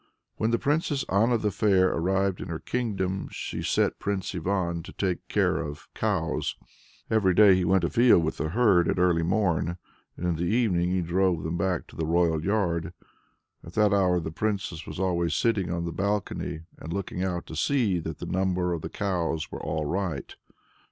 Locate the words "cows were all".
18.89-19.85